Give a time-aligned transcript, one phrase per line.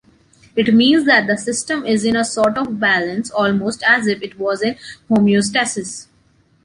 [0.55, 4.39] It means that the system is in a sort of balance almost as if it
[4.39, 4.75] was in
[5.11, 6.07] homeostasis.